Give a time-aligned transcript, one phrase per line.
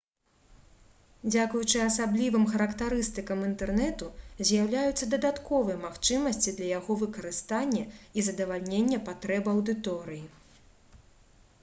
[1.31, 4.07] дзякуючы асаблівым характарыстыкам інтэрнэту
[4.47, 7.83] з'яўляюцца дадатковыя магчымасці для яго выкарыстання
[8.17, 10.23] і задавальнення патрэб аўдыторыі